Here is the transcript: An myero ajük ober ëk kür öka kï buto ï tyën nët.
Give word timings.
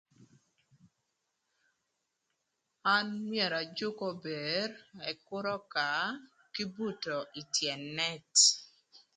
An 2.93 3.07
myero 3.29 3.57
ajük 3.63 3.97
ober 4.09 4.69
ëk 5.09 5.17
kür 5.27 5.45
öka 5.57 5.89
kï 6.53 6.63
buto 6.73 7.17
ï 7.39 7.41
tyën 7.53 7.81
nët. 7.97 8.33